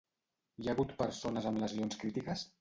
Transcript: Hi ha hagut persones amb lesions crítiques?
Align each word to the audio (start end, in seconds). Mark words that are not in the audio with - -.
Hi 0.61 0.69
ha 0.69 0.73
hagut 0.73 0.95
persones 1.01 1.49
amb 1.51 1.63
lesions 1.65 2.01
crítiques? 2.03 2.49